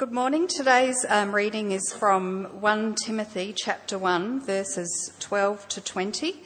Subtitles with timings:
[0.00, 0.48] Good morning.
[0.48, 6.42] Today's um, reading is from 1 Timothy chapter 1, verses 12 to 20.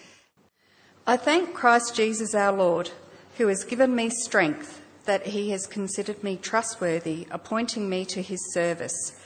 [1.07, 2.91] I thank Christ Jesus our Lord,
[3.39, 8.53] who has given me strength, that he has considered me trustworthy, appointing me to his
[8.53, 9.21] service.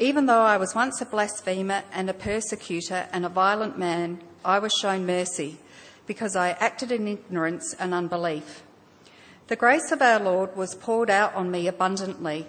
[0.00, 4.58] Even though I was once a blasphemer and a persecutor and a violent man, I
[4.58, 5.60] was shown mercy,
[6.08, 8.64] because I acted in ignorance and unbelief.
[9.46, 12.48] The grace of our Lord was poured out on me abundantly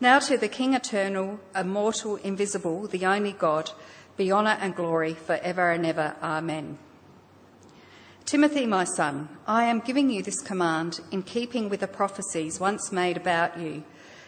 [0.00, 3.72] Now to the King eternal, immortal, invisible, the only God,
[4.16, 6.14] be honour and glory for ever and ever.
[6.22, 6.78] Amen.
[8.24, 12.92] Timothy, my son, I am giving you this command in keeping with the prophecies once
[12.92, 13.82] made about you,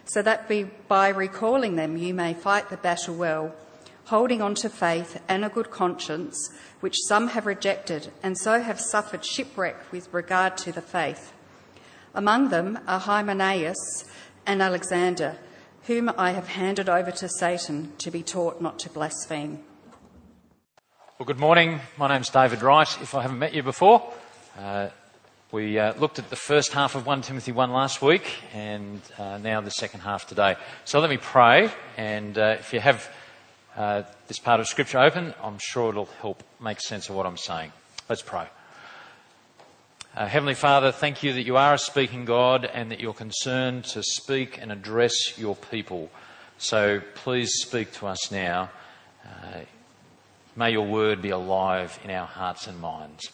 [0.06, 0.50] so that
[0.88, 3.54] by recalling them you may fight the battle well,
[4.06, 8.80] holding on to faith and a good conscience, which some have rejected and so have
[8.80, 11.32] suffered shipwreck with regard to the faith.
[12.12, 14.04] Among them are Hymenaeus
[14.44, 15.36] and Alexander
[15.90, 19.58] whom I have handed over to Satan to be taught not to blaspheme.
[21.18, 21.80] Well, good morning.
[21.98, 22.86] My name's David Wright.
[23.02, 24.00] If I haven't met you before,
[24.56, 24.90] uh,
[25.50, 28.22] we uh, looked at the first half of 1 Timothy 1 last week
[28.54, 30.54] and uh, now the second half today.
[30.84, 33.12] So let me pray, and uh, if you have
[33.76, 37.36] uh, this part of Scripture open, I'm sure it'll help make sense of what I'm
[37.36, 37.72] saying.
[38.08, 38.46] Let's pray.
[40.12, 43.84] Uh, Heavenly Father, thank you that you are a speaking God and that you're concerned
[43.84, 46.10] to speak and address your people.
[46.58, 48.70] So please speak to us now.
[49.24, 49.60] Uh,
[50.56, 53.30] may your word be alive in our hearts and minds.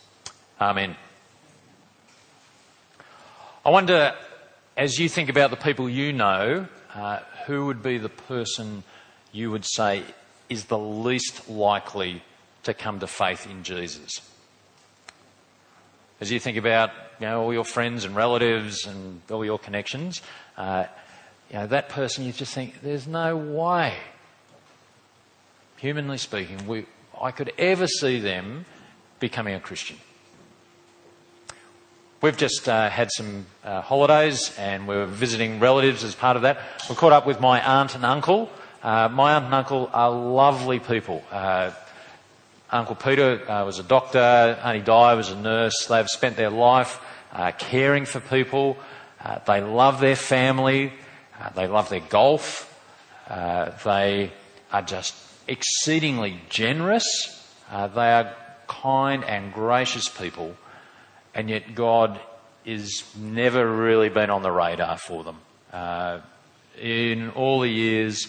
[0.61, 0.97] Amen.
[3.65, 4.15] I wonder,
[4.77, 8.85] as you think about the people you know, uh, who would be the person
[9.33, 10.03] you would say
[10.51, 12.23] is the least likely
[12.65, 14.21] to come to faith in Jesus?
[16.21, 16.91] As you think about
[17.21, 20.23] you know, all your friends and relatives and all your connections,
[20.57, 20.85] uh,
[21.51, 23.95] you know, that person you just think, there's no way,
[25.77, 26.87] humanly speaking, we,
[27.21, 28.67] I could ever see them
[29.21, 29.97] becoming a Christian.
[32.23, 36.43] We've just uh, had some uh, holidays and we were visiting relatives as part of
[36.43, 36.59] that.
[36.89, 38.51] We caught up with my aunt and uncle.
[38.83, 41.23] Uh, my aunt and uncle are lovely people.
[42.71, 45.87] Uncle Peter uh, was a doctor, Auntie Di was a nurse.
[45.87, 47.01] They've spent their life
[47.33, 48.77] uh, caring for people.
[49.23, 50.93] Uh, they love their family.
[51.41, 52.73] Uh, they love their golf.
[53.29, 54.33] Uh, they
[54.73, 55.15] are just
[55.47, 57.05] exceedingly generous.
[57.71, 58.35] Uh, they are
[58.67, 60.57] kind and gracious people.
[61.35, 62.19] And yet God
[62.65, 65.39] is never really been on the radar for them.
[66.81, 68.27] in all the years,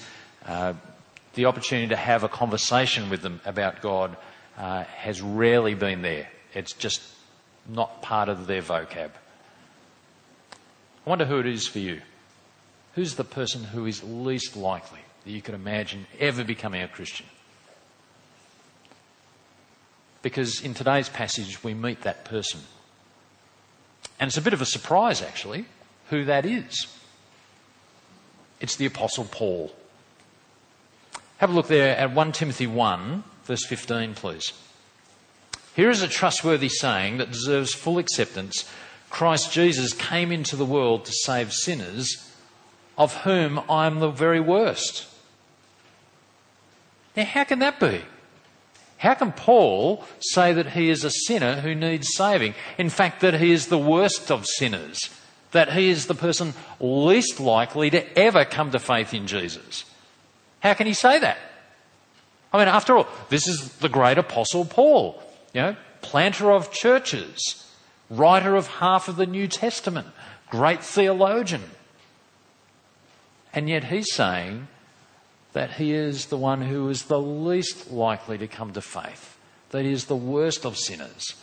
[1.33, 4.15] the opportunity to have a conversation with them about God
[4.57, 6.27] uh, has rarely been there.
[6.53, 7.01] It's just
[7.67, 9.11] not part of their vocab.
[10.51, 12.01] I wonder who it is for you.
[12.95, 17.27] Who's the person who is least likely that you could imagine ever becoming a Christian?
[20.21, 22.59] Because in today's passage, we meet that person.
[24.19, 25.65] And it's a bit of a surprise, actually,
[26.09, 26.87] who that is.
[28.59, 29.71] It's the Apostle Paul.
[31.37, 34.53] Have a look there at 1 Timothy 1, verse 15, please.
[35.75, 38.69] Here is a trustworthy saying that deserves full acceptance.
[39.09, 42.29] Christ Jesus came into the world to save sinners,
[42.97, 45.07] of whom I am the very worst.
[47.15, 48.01] Now, how can that be?
[48.97, 52.55] How can Paul say that he is a sinner who needs saving?
[52.77, 55.09] In fact, that he is the worst of sinners,
[55.51, 59.85] that he is the person least likely to ever come to faith in Jesus.
[60.59, 61.37] How can he say that?
[62.57, 65.21] I mean, after all, this is the great apostle Paul,
[65.53, 67.71] you know, planter of churches,
[68.09, 70.07] writer of half of the New Testament,
[70.49, 71.63] great theologian.
[73.53, 74.69] And yet he's saying
[75.53, 79.37] that he is the one who is the least likely to come to faith,
[79.69, 81.35] that he is the worst of sinners,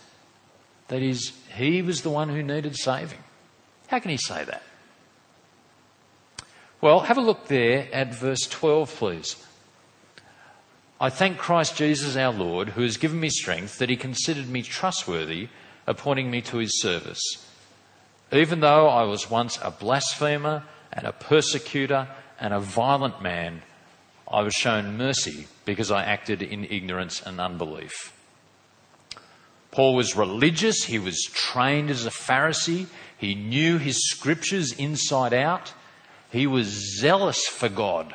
[0.88, 3.20] that is, he was the one who needed saving.
[3.87, 4.62] How can he say that?
[6.81, 9.37] Well, have a look there at verse 12, please.
[11.00, 14.62] I thank Christ Jesus our Lord, who has given me strength, that he considered me
[14.62, 15.49] trustworthy,
[15.87, 17.20] appointing me to his service.
[18.32, 20.62] Even though I was once a blasphemer
[20.93, 22.08] and a persecutor
[22.38, 23.62] and a violent man,
[24.31, 28.12] I was shown mercy because I acted in ignorance and unbelief.
[29.73, 32.87] Paul was religious, he was trained as a Pharisee,
[33.19, 35.73] he knew his scriptures inside out,
[36.31, 38.14] he was zealous for God.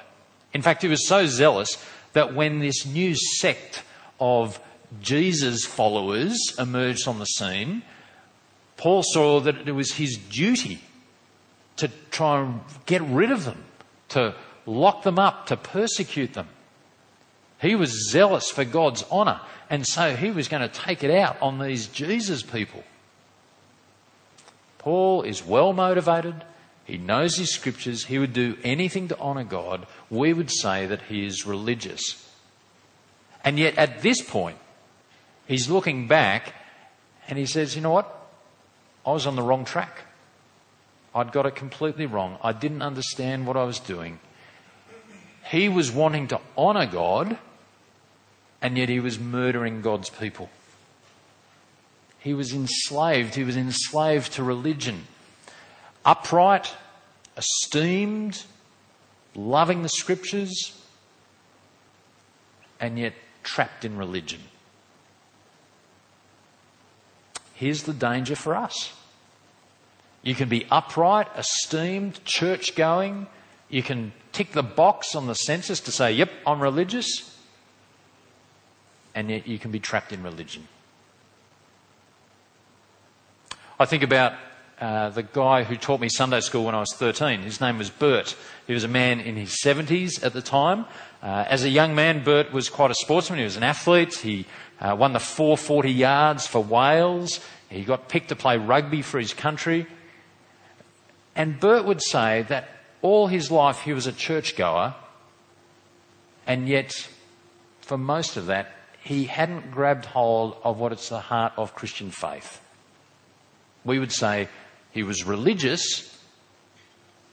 [0.53, 1.77] In fact, he was so zealous
[2.13, 3.83] that when this new sect
[4.19, 4.59] of
[5.01, 7.83] Jesus followers emerged on the scene,
[8.77, 10.81] Paul saw that it was his duty
[11.77, 13.63] to try and get rid of them,
[14.09, 14.35] to
[14.65, 16.47] lock them up, to persecute them.
[17.61, 21.41] He was zealous for God's honour, and so he was going to take it out
[21.41, 22.83] on these Jesus people.
[24.77, 26.43] Paul is well motivated.
[26.89, 28.05] He knows his scriptures.
[28.05, 29.85] He would do anything to honour God.
[30.09, 32.27] We would say that he is religious.
[33.43, 34.57] And yet, at this point,
[35.45, 36.55] he's looking back
[37.27, 38.11] and he says, You know what?
[39.05, 40.01] I was on the wrong track.
[41.13, 42.39] I'd got it completely wrong.
[42.41, 44.19] I didn't understand what I was doing.
[45.51, 47.37] He was wanting to honour God,
[48.63, 50.49] and yet he was murdering God's people.
[52.17, 53.35] He was enslaved.
[53.35, 55.05] He was enslaved to religion.
[56.05, 56.73] Upright,
[57.37, 58.43] esteemed,
[59.35, 60.79] loving the scriptures,
[62.79, 63.13] and yet
[63.43, 64.41] trapped in religion.
[67.53, 68.93] Here's the danger for us.
[70.23, 73.27] You can be upright, esteemed, church going.
[73.69, 77.37] You can tick the box on the census to say, yep, I'm religious.
[79.15, 80.67] And yet you can be trapped in religion.
[83.79, 84.33] I think about
[84.79, 87.41] uh, the guy who taught me Sunday school when I was 13.
[87.41, 88.35] His name was Bert.
[88.65, 90.85] He was a man in his 70s at the time.
[91.21, 93.39] Uh, as a young man, Bert was quite a sportsman.
[93.39, 94.15] He was an athlete.
[94.15, 94.45] He
[94.79, 97.41] uh, won the 440 yards for Wales.
[97.69, 99.85] He got picked to play rugby for his country.
[101.35, 102.69] And Bert would say that
[103.01, 104.95] all his life he was a churchgoer,
[106.47, 107.07] and yet
[107.81, 108.71] for most of that,
[109.03, 112.61] he hadn't grabbed hold of what is the heart of Christian faith.
[113.85, 114.49] We would say
[114.91, 116.17] he was religious,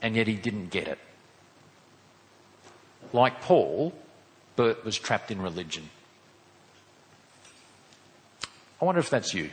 [0.02, 0.98] and yet he didn't get it.
[3.12, 3.92] Like Paul,
[4.56, 5.88] Bert was trapped in religion.
[8.80, 9.50] I wonder if that's you.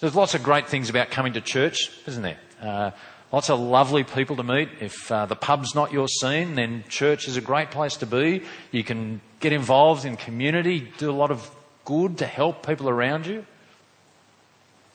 [0.00, 2.38] There's lots of great things about coming to church, isn't there?
[2.60, 2.90] Uh,
[3.30, 4.68] lots of lovely people to meet.
[4.80, 8.42] If uh, the pub's not your scene, then church is a great place to be.
[8.70, 11.48] You can get involved in community, do a lot of
[11.84, 13.44] good to help people around you.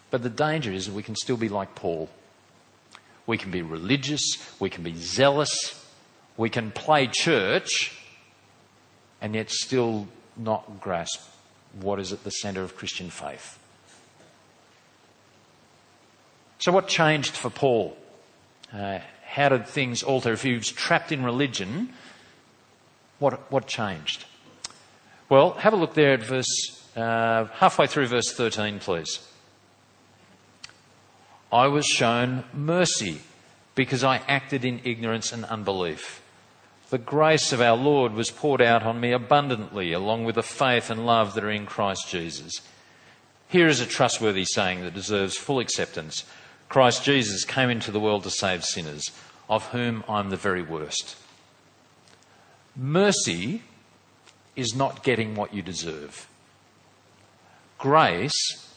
[0.09, 2.09] But the danger is that we can still be like Paul.
[3.25, 5.85] We can be religious, we can be zealous,
[6.37, 7.93] we can play church,
[9.21, 10.07] and yet still
[10.37, 11.21] not grasp
[11.81, 13.59] what is at the centre of Christian faith.
[16.59, 17.97] So, what changed for Paul?
[18.73, 20.33] Uh, how did things alter?
[20.33, 21.93] If he was trapped in religion,
[23.19, 24.25] what, what changed?
[25.29, 29.19] Well, have a look there at verse, uh, halfway through verse 13, please.
[31.51, 33.21] I was shown mercy
[33.75, 36.21] because I acted in ignorance and unbelief.
[36.89, 40.89] The grace of our Lord was poured out on me abundantly, along with the faith
[40.89, 42.61] and love that are in Christ Jesus.
[43.49, 46.25] Here is a trustworthy saying that deserves full acceptance.
[46.69, 49.11] Christ Jesus came into the world to save sinners,
[49.49, 51.15] of whom I'm the very worst.
[52.75, 53.61] Mercy
[54.55, 56.27] is not getting what you deserve.
[57.77, 58.67] Grace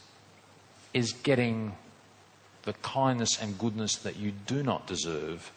[0.92, 1.74] is getting
[2.64, 5.50] the kindness and goodness that you do not deserve.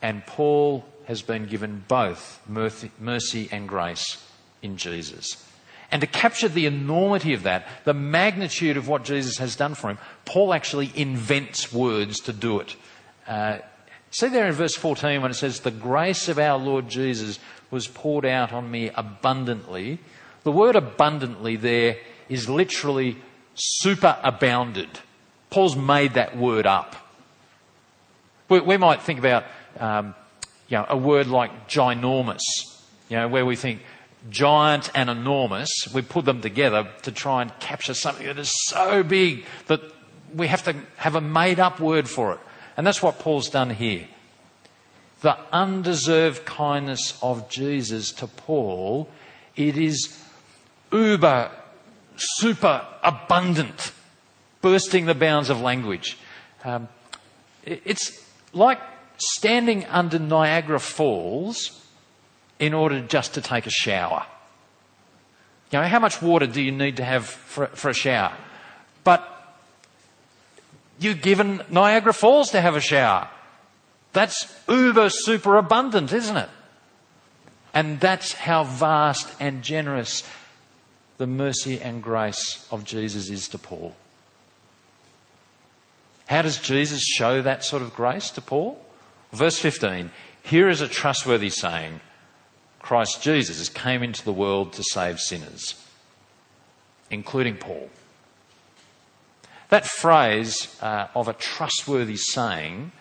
[0.00, 4.22] And Paul has been given both mercy and grace
[4.62, 5.42] in Jesus.
[5.90, 9.90] And to capture the enormity of that, the magnitude of what Jesus has done for
[9.90, 12.74] him, Paul actually invents words to do it.
[13.26, 13.58] Uh,
[14.10, 17.38] see there in verse 14 when it says, The grace of our Lord Jesus
[17.70, 19.98] was poured out on me abundantly.
[20.42, 21.96] The word abundantly there
[22.28, 23.16] is literally
[23.56, 24.88] superabounded.
[25.54, 26.96] Paul's made that word up.
[28.48, 29.44] We, we might think about
[29.78, 30.16] um,
[30.66, 32.40] you know, a word like ginormous,
[33.08, 33.80] you know, where we think
[34.28, 39.04] giant and enormous, we put them together to try and capture something that is so
[39.04, 39.80] big that
[40.34, 42.40] we have to have a made up word for it.
[42.76, 44.08] And that's what Paul's done here.
[45.20, 49.08] The undeserved kindness of Jesus to Paul,
[49.54, 50.20] it is
[50.90, 51.52] uber,
[52.16, 53.92] super abundant,
[54.64, 56.16] bursting the bounds of language.
[56.64, 56.88] Um,
[57.66, 58.80] it's like
[59.18, 61.86] standing under Niagara Falls
[62.58, 64.24] in order just to take a shower.
[65.70, 68.32] You know, how much water do you need to have for, for a shower?
[69.04, 69.22] But
[70.98, 73.28] you're given Niagara Falls to have a shower.
[74.14, 76.48] That's uber super abundant, isn't it?
[77.74, 80.22] And that's how vast and generous
[81.18, 83.94] the mercy and grace of Jesus is to Paul.
[86.26, 88.80] How does Jesus show that sort of grace to Paul?
[89.32, 90.10] Verse 15
[90.42, 92.00] Here is a trustworthy saying
[92.78, 95.74] Christ Jesus came into the world to save sinners,
[97.10, 97.90] including Paul.
[99.70, 102.92] That phrase uh, of a trustworthy saying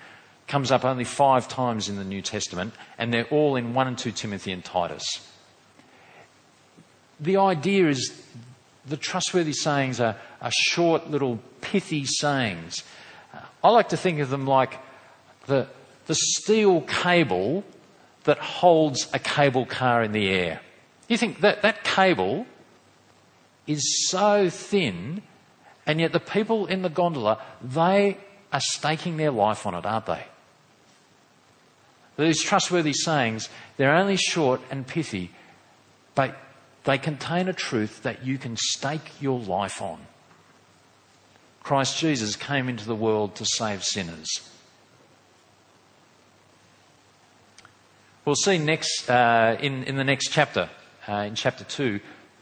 [0.47, 3.97] comes up only five times in the New Testament, and they're all in 1 and
[3.97, 5.29] 2 Timothy and Titus.
[7.19, 8.23] The idea is
[8.85, 12.83] the trustworthy sayings are, are short, little, pithy sayings.
[13.63, 14.77] I like to think of them like
[15.48, 15.67] the,
[16.08, 17.63] the steel cable
[18.25, 20.62] that holds a cable car in the air.
[21.08, 22.46] You think that that cable
[23.67, 25.22] is so thin,
[25.86, 28.17] and yet the people in the gondola, they
[28.51, 30.25] are staking their life on it, aren't they?
[32.17, 35.32] These trustworthy sayings, they're only short and pithy,
[36.15, 36.38] but
[36.84, 40.00] they contain a truth that you can stake your life on.
[41.63, 44.50] Christ Jesus came into the world to save sinners.
[48.25, 50.70] We'll see next uh, in, in the next chapter,
[51.08, 52.00] uh, in chapter 2,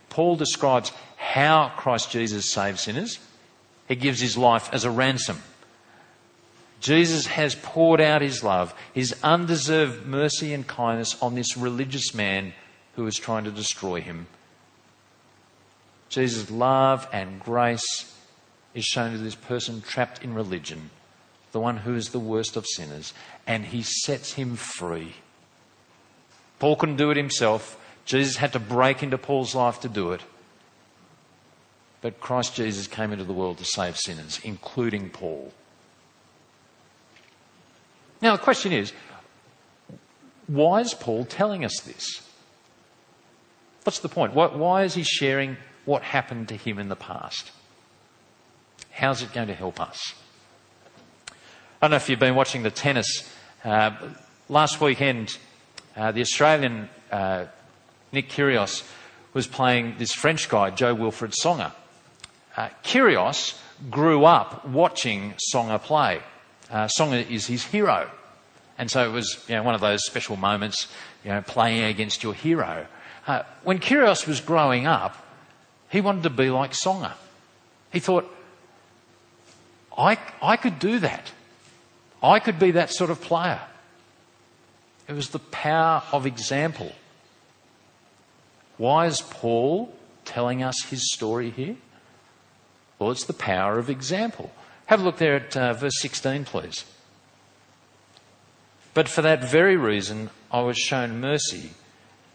[0.09, 3.19] Paul describes how Christ Jesus saves sinners.
[3.87, 5.41] He gives his life as a ransom.
[6.79, 12.53] Jesus has poured out his love, his undeserved mercy and kindness on this religious man
[12.95, 14.25] who was trying to destroy him.
[16.09, 18.15] Jesus' love and grace
[18.73, 20.89] is shown to this person trapped in religion,
[21.51, 23.13] the one who is the worst of sinners,
[23.45, 25.15] and he sets him free.
[26.59, 27.77] Paul couldn't do it himself.
[28.05, 30.21] Jesus had to break into Paul's life to do it.
[32.01, 35.51] But Christ Jesus came into the world to save sinners, including Paul.
[38.21, 38.93] Now, the question is
[40.47, 42.27] why is Paul telling us this?
[43.83, 44.33] What's the point?
[44.33, 47.51] Why is he sharing what happened to him in the past?
[48.91, 50.13] How's it going to help us?
[51.29, 51.33] I
[51.87, 53.27] don't know if you've been watching the tennis.
[53.63, 53.91] Uh,
[54.49, 55.37] last weekend,
[55.95, 57.45] uh, the Australian uh,
[58.11, 58.87] Nick Kyrgios
[59.33, 61.71] was playing this French guy, Jo-Wilfried Tsonga.
[62.55, 63.57] Uh, Kyrgios
[63.89, 66.21] grew up watching Tsonga play.
[66.69, 68.11] Uh, Tsonga is his hero.
[68.77, 70.87] And so it was you know, one of those special moments,
[71.23, 72.85] you know, playing against your hero.
[73.25, 75.15] Uh, when Kyrgios was growing up,
[75.89, 77.13] he wanted to be like Tsonga.
[77.91, 78.29] He thought,
[79.97, 81.31] I, I could do that.
[82.23, 83.61] I could be that sort of player.
[85.07, 86.93] It was the power of example.
[88.77, 89.93] Why is Paul
[90.25, 91.75] telling us his story here?
[92.99, 94.51] Well, it's the power of example.
[94.85, 96.85] Have a look there at uh, verse 16, please.
[98.93, 101.71] But for that very reason, I was shown mercy,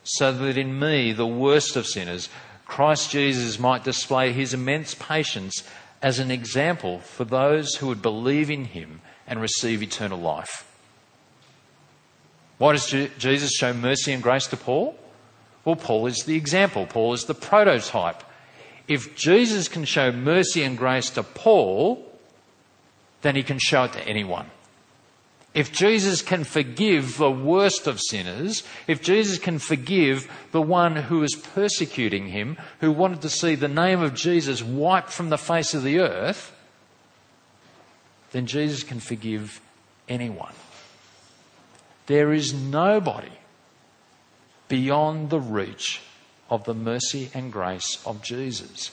[0.05, 2.29] so that in me, the worst of sinners,
[2.65, 5.63] Christ Jesus might display his immense patience
[6.07, 10.65] as an example for those who would believe in him and receive eternal life.
[12.59, 14.97] Why does Jesus show mercy and grace to Paul?
[15.65, 18.23] Well, Paul is the example, Paul is the prototype.
[18.87, 22.09] If Jesus can show mercy and grace to Paul,
[23.23, 24.49] then he can show it to anyone.
[25.57, 31.23] If Jesus can forgive the worst of sinners, if Jesus can forgive the one who
[31.23, 35.73] is persecuting him, who wanted to see the name of Jesus wiped from the face
[35.73, 36.55] of the earth,
[38.33, 39.63] then Jesus can forgive
[40.11, 40.53] anyone.
[42.05, 43.33] There is nobody
[44.69, 46.03] beyond the reach
[46.51, 48.91] of the mercy and grace of Jesus.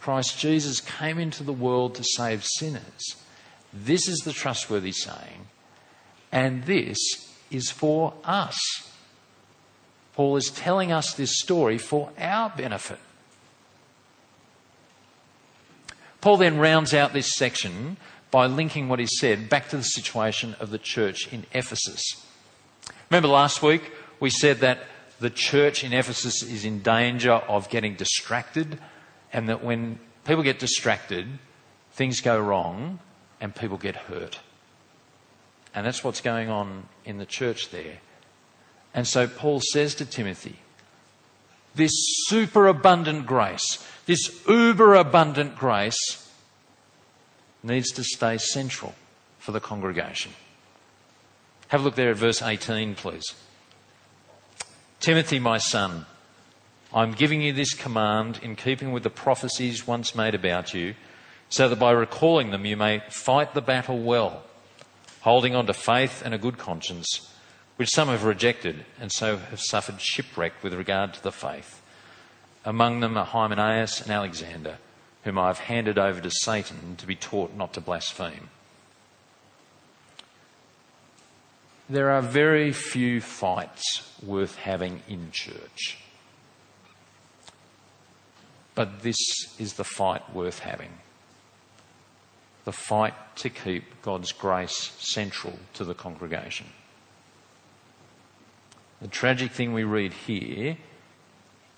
[0.00, 3.16] Christ Jesus came into the world to save sinners.
[3.84, 5.48] This is the trustworthy saying,
[6.32, 6.96] and this
[7.50, 8.58] is for us.
[10.14, 12.98] Paul is telling us this story for our benefit.
[16.22, 17.98] Paul then rounds out this section
[18.30, 22.02] by linking what he said back to the situation of the church in Ephesus.
[23.10, 24.80] Remember last week we said that
[25.20, 28.78] the church in Ephesus is in danger of getting distracted,
[29.32, 31.26] and that when people get distracted,
[31.92, 32.98] things go wrong,
[33.40, 34.40] and people get hurt.
[35.74, 37.98] And that's what's going on in the church there.
[38.94, 40.56] And so Paul says to Timothy,
[41.74, 41.92] this
[42.26, 46.30] superabundant grace, this uber abundant grace,
[47.62, 48.94] needs to stay central
[49.38, 50.32] for the congregation.
[51.68, 53.34] Have a look there at verse 18, please.
[55.00, 56.06] Timothy, my son,
[56.94, 60.94] I'm giving you this command in keeping with the prophecies once made about you
[61.48, 64.42] so that by recalling them you may fight the battle well,
[65.20, 67.32] holding on to faith and a good conscience,
[67.76, 71.82] which some have rejected and so have suffered shipwreck with regard to the faith.
[72.64, 74.78] Among them are Hymenaeus and Alexander,
[75.24, 78.48] whom I have handed over to Satan to be taught not to blaspheme.
[81.88, 85.98] There are very few fights worth having in church.
[88.74, 89.18] But this
[89.58, 90.90] is the fight worth having.
[92.66, 96.66] The fight to keep God's grace central to the congregation.
[99.00, 100.76] The tragic thing we read here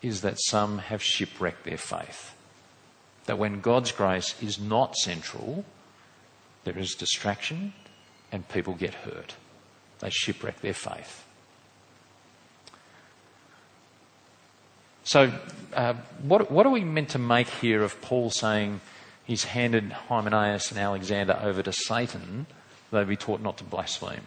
[0.01, 2.35] is that some have shipwrecked their faith.
[3.27, 5.67] That when God's grace is not central,
[6.65, 7.75] there is distraction
[8.33, 9.35] and people get hurt.
[9.99, 11.27] They shipwreck their faith.
[15.05, 15.33] So,
[15.75, 18.81] uh, what, what are we meant to make here of Paul saying
[19.29, 22.47] he's handed Hymenaeus and Alexander over to Satan,
[22.91, 24.23] they be taught not to blaspheme?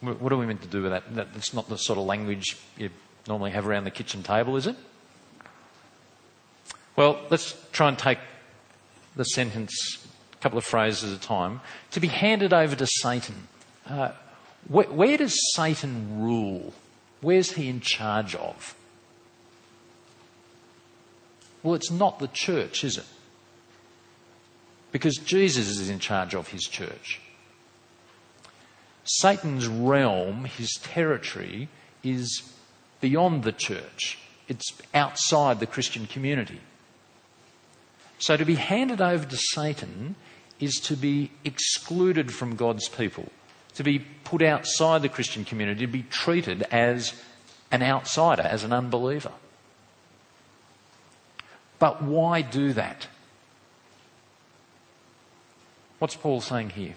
[0.00, 1.14] What are we meant to do with that?
[1.14, 2.88] That's not the sort of language you
[3.28, 4.76] normally have around the kitchen table, is it?
[6.96, 8.18] Well, let's try and take
[9.16, 11.60] the sentence a couple of phrases at a time.
[11.90, 13.48] To be handed over to Satan.
[13.86, 14.12] Uh,
[14.68, 16.72] where, where does Satan rule?
[17.20, 18.74] Where's he in charge of?
[21.62, 23.06] Well, it's not the church, is it?
[24.92, 27.20] Because Jesus is in charge of his church.
[29.04, 31.68] Satan's realm, his territory,
[32.02, 32.42] is
[33.00, 34.18] beyond the church.
[34.48, 36.60] It's outside the Christian community.
[38.18, 40.16] So to be handed over to Satan
[40.58, 43.30] is to be excluded from God's people,
[43.74, 47.14] to be put outside the Christian community, to be treated as
[47.72, 49.32] an outsider, as an unbeliever.
[51.80, 53.08] But why do that?
[55.98, 56.94] What's Paul saying here?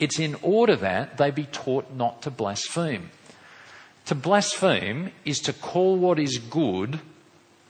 [0.00, 3.10] It's in order that they be taught not to blaspheme.
[4.06, 7.00] To blaspheme is to call what is good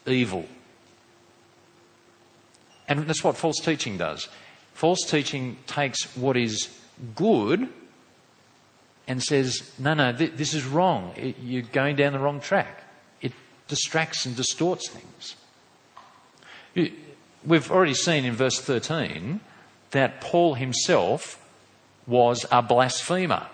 [0.06, 0.46] evil.
[2.88, 4.28] And that's what false teaching does.
[4.75, 6.69] False teaching takes what is
[7.14, 7.69] good
[9.06, 11.12] and says, no, no, th- this is wrong.
[11.16, 12.82] It, you're going down the wrong track.
[13.21, 13.32] It
[13.69, 15.36] distracts and distorts things.
[16.75, 19.41] We've already seen in verse 13
[19.91, 21.41] that Paul himself
[22.06, 23.47] was a blasphemer.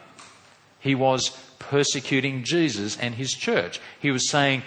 [0.80, 3.80] He was persecuting Jesus and his church.
[4.00, 4.62] He was saying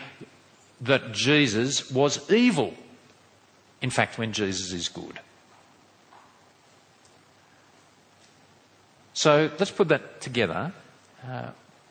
[0.82, 2.76] that Jesus was evil.
[3.82, 5.20] In fact, when Jesus is good.
[9.14, 10.74] So let's put that together.
[11.28, 11.50] Uh,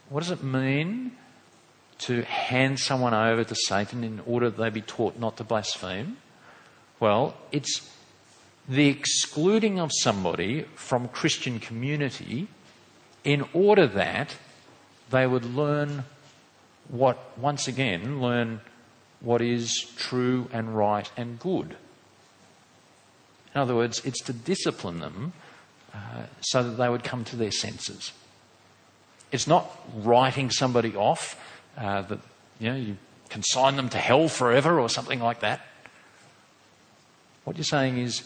[0.08, 1.12] what does it mean
[1.98, 6.16] to hand someone over to Satan in order that they be taught not to blaspheme?
[7.02, 7.90] Well, it's
[8.68, 12.46] the excluding of somebody from Christian community
[13.24, 14.36] in order that
[15.10, 16.04] they would learn
[16.86, 18.60] what, once again, learn
[19.20, 21.74] what is true and right and good.
[23.52, 25.32] In other words, it's to discipline them
[25.92, 28.12] uh, so that they would come to their senses.
[29.32, 31.36] It's not writing somebody off
[31.76, 32.20] uh, that
[32.60, 32.96] you know you
[33.28, 35.66] consign them to hell forever or something like that.
[37.44, 38.22] What you're saying is,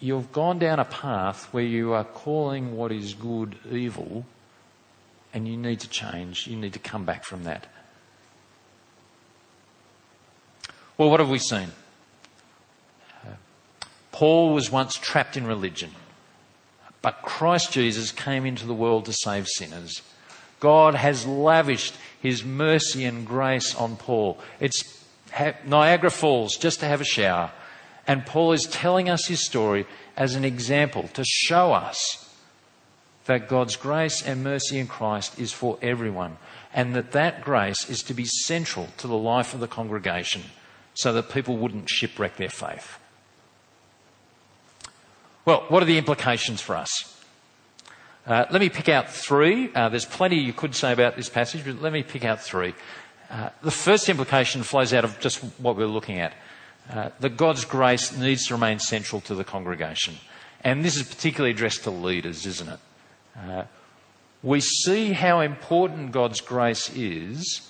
[0.00, 4.24] you've gone down a path where you are calling what is good evil,
[5.32, 6.46] and you need to change.
[6.46, 7.66] You need to come back from that.
[10.98, 11.68] Well, what have we seen?
[14.12, 15.90] Paul was once trapped in religion,
[17.02, 20.00] but Christ Jesus came into the world to save sinners.
[20.58, 24.38] God has lavished his mercy and grace on Paul.
[24.58, 25.04] It's
[25.64, 27.52] Niagara Falls just to have a shower.
[28.06, 32.22] And Paul is telling us his story as an example to show us
[33.26, 36.38] that God's grace and mercy in Christ is for everyone
[36.72, 40.42] and that that grace is to be central to the life of the congregation
[40.94, 42.98] so that people wouldn't shipwreck their faith.
[45.44, 47.12] Well, what are the implications for us?
[48.26, 49.72] Uh, let me pick out three.
[49.72, 52.74] Uh, there's plenty you could say about this passage, but let me pick out three.
[53.30, 56.32] Uh, the first implication flows out of just what we're looking at
[56.90, 60.16] uh, that God's grace needs to remain central to the congregation.
[60.62, 62.78] And this is particularly addressed to leaders, isn't it?
[63.36, 63.64] Uh,
[64.42, 67.68] we see how important God's grace is,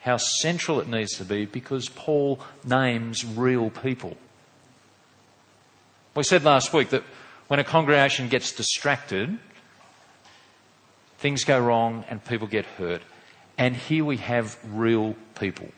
[0.00, 4.16] how central it needs to be, because Paul names real people.
[6.14, 7.04] We said last week that
[7.48, 9.38] when a congregation gets distracted,
[11.18, 13.02] things go wrong and people get hurt.
[13.62, 15.68] And here we have real people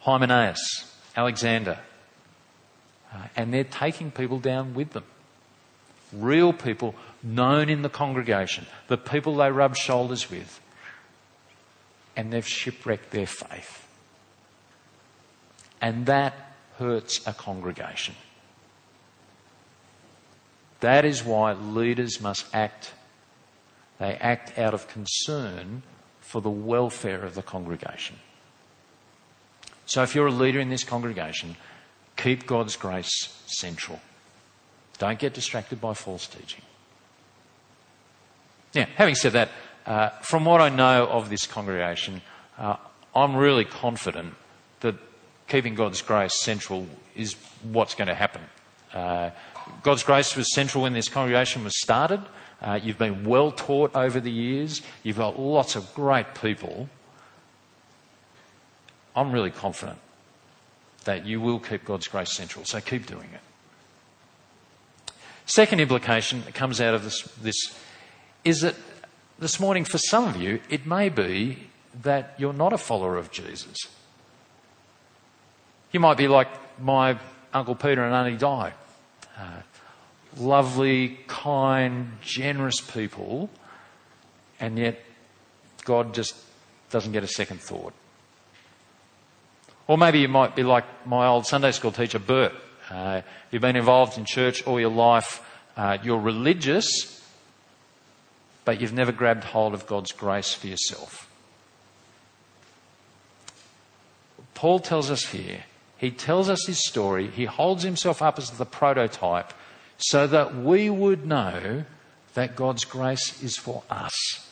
[0.00, 1.78] Hymenaeus, Alexander.
[3.10, 5.04] Uh, and they're taking people down with them.
[6.12, 10.60] real people known in the congregation, the people they rub shoulders with,
[12.14, 13.88] and they've shipwrecked their faith.
[15.80, 16.34] And that
[16.78, 18.16] hurts a congregation.
[20.80, 22.92] That is why leaders must act.
[23.98, 25.82] They act out of concern
[26.26, 28.16] for the welfare of the congregation.
[29.86, 31.56] So if you're a leader in this congregation,
[32.16, 34.00] keep God's grace central.
[34.98, 36.62] Don't get distracted by false teaching.
[38.74, 39.50] Now, having said that,
[39.86, 42.22] uh, from what I know of this congregation,
[42.58, 42.76] uh,
[43.14, 44.34] I'm really confident
[44.80, 44.96] that
[45.46, 48.42] keeping God's grace central is what's going to happen.
[48.92, 49.30] Uh,
[49.84, 52.20] God's grace was central when this congregation was started.
[52.60, 54.82] Uh, you've been well taught over the years.
[55.02, 56.88] You've got lots of great people.
[59.14, 59.98] I'm really confident
[61.04, 63.40] that you will keep God's grace central, so keep doing it.
[65.46, 67.56] Second implication that comes out of this, this
[68.44, 68.74] is that
[69.38, 71.58] this morning, for some of you, it may be
[72.02, 73.76] that you're not a follower of Jesus.
[75.92, 76.48] You might be like
[76.80, 77.18] my
[77.52, 78.72] Uncle Peter and Auntie Di.
[79.38, 79.42] Uh,
[80.36, 83.50] lovely, kind, generous people,
[84.60, 85.00] and yet
[85.84, 86.34] God just
[86.90, 87.92] doesn't get a second thought.
[89.86, 92.52] Or maybe you might be like my old Sunday school teacher, Bert.
[92.90, 95.42] Uh, you've been involved in church all your life.
[95.76, 97.22] Uh, you're religious,
[98.64, 101.30] but you've never grabbed hold of God's grace for yourself.
[104.54, 105.64] Paul tells us here,
[105.98, 109.52] he tells us his story, he holds himself up as the prototype
[109.98, 111.84] so that we would know
[112.34, 114.46] that God's grace is for us.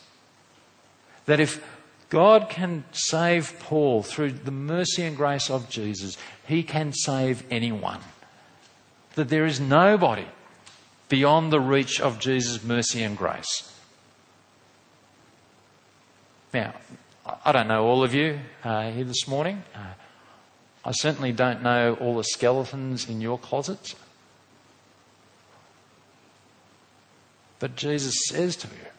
[1.27, 1.63] That if
[2.09, 8.01] God can save Paul through the mercy and grace of Jesus, he can save anyone.
[9.15, 10.27] That there is nobody
[11.09, 13.71] beyond the reach of Jesus' mercy and grace.
[16.53, 16.75] Now,
[17.45, 19.63] I don't know all of you uh, here this morning.
[19.75, 19.95] Uh,
[20.85, 23.95] I certainly don't know all the skeletons in your closets.
[27.65, 28.91] But Jesus says to you,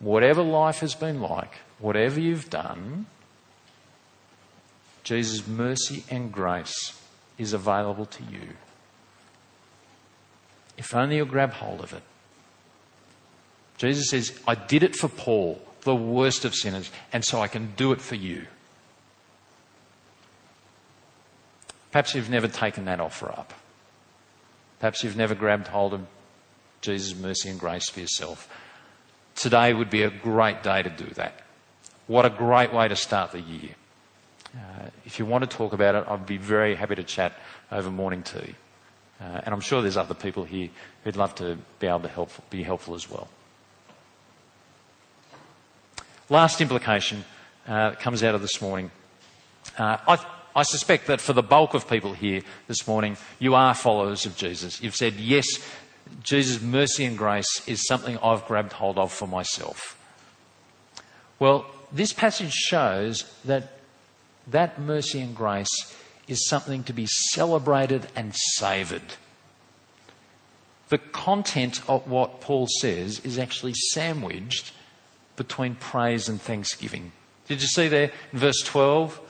[0.00, 3.06] whatever life has been like, whatever you've done,
[5.02, 7.00] Jesus' mercy and grace
[7.38, 8.48] is available to you.
[10.76, 12.02] If only you'll grab hold of it.
[13.78, 17.72] Jesus says, I did it for Paul, the worst of sinners, and so I can
[17.78, 18.44] do it for you.
[21.92, 23.54] Perhaps you've never taken that offer up.
[24.84, 26.06] Perhaps you've never grabbed hold of
[26.82, 28.50] Jesus' mercy and grace for yourself.
[29.34, 31.40] Today would be a great day to do that.
[32.06, 33.70] What a great way to start the year.
[34.54, 37.32] Uh, if you want to talk about it, I'd be very happy to chat
[37.72, 38.56] over morning tea.
[39.22, 40.68] Uh, and I'm sure there's other people here
[41.02, 43.28] who'd love to be able to help, be helpful as well.
[46.28, 47.24] Last implication
[47.66, 48.90] uh, comes out of this morning.
[49.78, 53.74] Uh, I, I suspect that for the bulk of people here this morning, you are
[53.74, 54.80] followers of Jesus.
[54.80, 55.46] You've said, yes,
[56.22, 59.98] Jesus' mercy and grace is something I've grabbed hold of for myself.
[61.38, 63.78] Well, this passage shows that
[64.46, 65.94] that mercy and grace
[66.28, 69.14] is something to be celebrated and savoured.
[70.88, 74.72] The content of what Paul says is actually sandwiched
[75.36, 77.12] between praise and thanksgiving.
[77.48, 79.20] Did you see there in verse 12?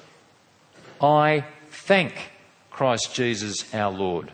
[1.04, 2.30] I thank
[2.70, 4.32] Christ Jesus our Lord.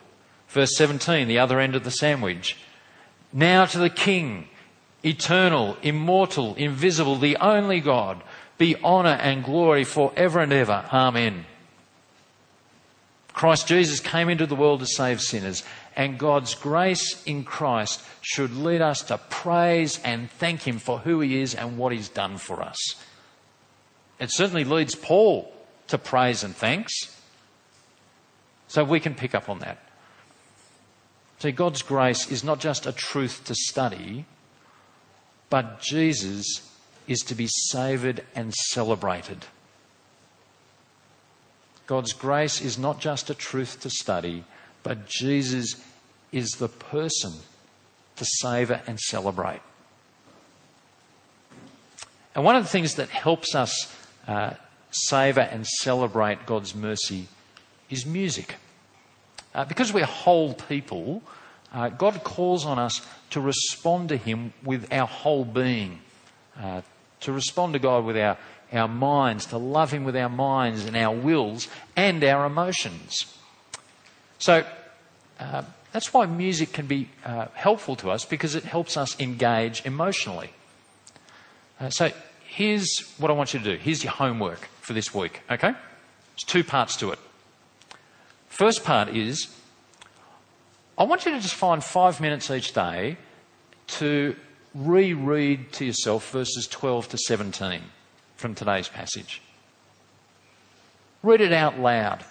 [0.49, 2.57] Verse 17, the other end of the sandwich.
[3.33, 4.49] Now to the King,
[5.03, 8.23] eternal, immortal, invisible, the only God,
[8.57, 10.85] be honour and glory forever and ever.
[10.93, 11.45] Amen.
[13.33, 15.63] Christ Jesus came into the world to save sinners,
[15.97, 21.21] and God's grace in Christ should lead us to praise and thank Him for who
[21.21, 22.77] He is and what He's done for us.
[24.19, 25.53] It certainly leads Paul
[25.91, 26.93] to praise and thanks.
[28.69, 29.79] So we can pick up on that.
[31.41, 34.25] See, God's grace is not just a truth to study,
[35.49, 36.69] but Jesus
[37.09, 39.47] is to be savoured and celebrated.
[41.87, 44.45] God's grace is not just a truth to study,
[44.83, 45.83] but Jesus
[46.31, 47.33] is the person
[48.17, 49.61] to savour and celebrate.
[52.35, 53.93] And one of the things that helps us
[54.29, 54.53] uh,
[54.91, 57.29] savour and celebrate God's mercy
[57.89, 58.57] is music.
[59.55, 61.23] Uh, because we're whole people,
[61.73, 66.01] uh, God calls on us to respond to Him with our whole being,
[66.61, 66.83] uh,
[67.21, 68.39] to respond to God with our
[68.73, 73.37] our minds, to love Him with our minds and our wills and our emotions.
[74.39, 74.65] So,
[75.39, 79.85] uh, that's why music can be uh, helpful to us because it helps us engage
[79.85, 80.51] emotionally.
[81.81, 82.13] Uh, so
[82.51, 83.77] here's what I want you to do.
[83.77, 85.71] Here's your homework for this week, okay?
[85.71, 87.19] There's two parts to it.
[88.49, 89.49] First part is
[90.99, 93.17] I want you to just find five minutes each day
[93.87, 94.37] to
[94.75, 97.83] reread to yourself verses 12 to 17
[98.37, 99.41] from today's passage.
[101.23, 102.25] Read it out loud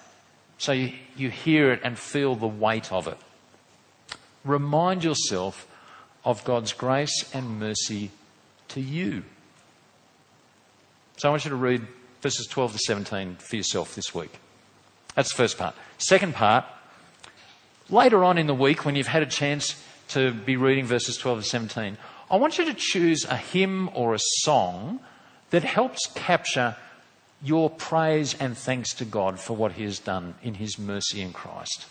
[0.58, 3.18] so you, you hear it and feel the weight of it.
[4.44, 5.66] Remind yourself
[6.26, 8.12] of God's grace and mercy
[8.70, 9.24] to you.
[11.20, 11.86] So I want you to read
[12.22, 14.40] verses 12 to 17 for yourself this week.
[15.16, 15.76] That's the first part.
[15.98, 16.64] Second part,
[17.90, 21.44] later on in the week when you've had a chance to be reading verses 12
[21.44, 21.98] to 17,
[22.32, 25.02] I want you to choose a hymn or a song
[25.50, 26.78] that helps capture
[27.44, 31.34] your praise and thanks to God for what He has done in His mercy in
[31.34, 31.86] Christ.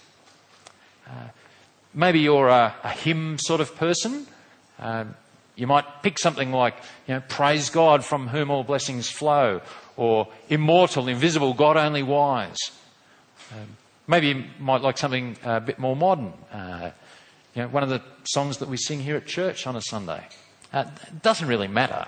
[1.07, 1.29] Uh,
[1.93, 4.27] maybe you're a, a, hymn sort of person.
[4.79, 5.05] Uh,
[5.59, 6.77] you might pick something like,
[7.09, 9.61] you know, Praise God from whom all blessings flow,
[9.97, 12.57] or Immortal, Invisible, God only wise.
[13.53, 16.33] Um, maybe you might like something a bit more modern.
[16.53, 16.93] Uh,
[17.57, 20.25] you know, one of the songs that we sing here at church on a Sunday.
[20.73, 20.85] Uh,
[21.23, 22.07] doesn't really matter.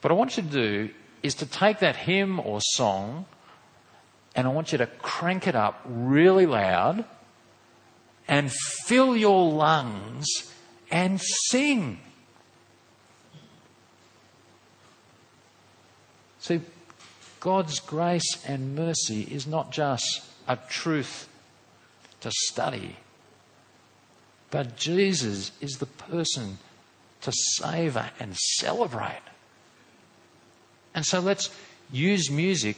[0.00, 0.90] What I want you to do
[1.22, 3.26] is to take that hymn or song
[4.34, 7.04] and I want you to crank it up really loud
[8.26, 10.53] and fill your lungs
[10.90, 11.98] and sing.
[16.38, 16.60] See,
[17.40, 21.28] God's grace and mercy is not just a truth
[22.20, 22.96] to study,
[24.50, 26.58] but Jesus is the person
[27.22, 29.22] to savour and celebrate.
[30.94, 31.50] And so let's
[31.90, 32.76] use music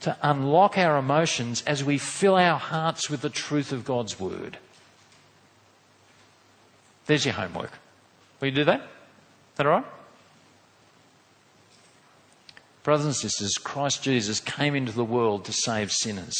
[0.00, 4.58] to unlock our emotions as we fill our hearts with the truth of God's Word.
[7.08, 7.72] There's your homework.
[8.38, 8.80] Will you do that?
[8.80, 8.86] Is
[9.56, 9.84] that all right?
[12.82, 16.36] Brothers and sisters, Christ Jesus came into the world to save sinners.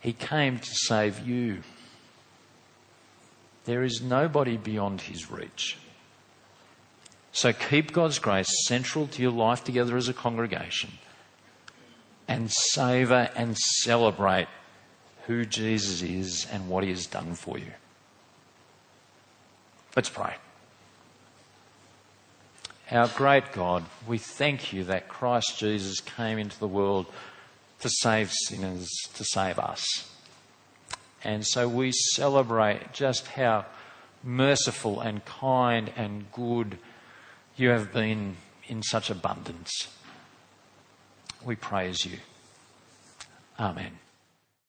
[0.00, 1.62] He came to save you.
[3.66, 5.76] There is nobody beyond his reach.
[7.32, 10.90] So keep God's grace central to your life together as a congregation
[12.26, 14.48] and savour and celebrate
[15.26, 17.72] who Jesus is and what he has done for you.
[19.94, 20.34] Let's pray.
[22.90, 27.06] Our great God, we thank you that Christ Jesus came into the world
[27.80, 30.10] to save sinners, to save us.
[31.24, 33.66] And so we celebrate just how
[34.22, 36.78] merciful and kind and good
[37.56, 39.88] you have been in such abundance.
[41.44, 42.18] We praise you.
[43.58, 44.01] Amen.